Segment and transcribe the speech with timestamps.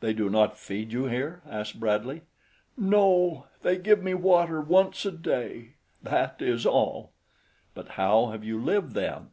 [0.00, 2.22] "They do not feed you here?" asked Bradley.
[2.76, 7.12] "No, they give me water once a day that is all."
[7.72, 9.28] "But how have you lived, then?"